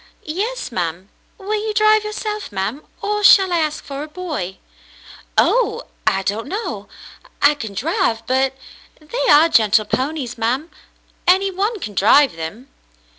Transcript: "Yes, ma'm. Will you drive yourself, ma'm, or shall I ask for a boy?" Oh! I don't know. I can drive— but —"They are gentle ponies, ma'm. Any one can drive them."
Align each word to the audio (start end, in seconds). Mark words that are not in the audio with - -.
"Yes, 0.25 0.71
ma'm. 0.71 1.09
Will 1.37 1.63
you 1.63 1.75
drive 1.75 2.03
yourself, 2.03 2.51
ma'm, 2.51 2.83
or 3.03 3.23
shall 3.23 3.53
I 3.53 3.59
ask 3.59 3.83
for 3.83 4.01
a 4.01 4.07
boy?" 4.07 4.57
Oh! 5.53 5.83
I 6.07 6.23
don't 6.23 6.47
know. 6.47 6.87
I 7.39 7.53
can 7.53 7.75
drive— 7.75 8.25
but 8.25 8.57
—"They 8.99 9.29
are 9.29 9.47
gentle 9.47 9.85
ponies, 9.85 10.39
ma'm. 10.39 10.71
Any 11.27 11.51
one 11.51 11.79
can 11.79 11.93
drive 11.93 12.35
them." 12.35 12.69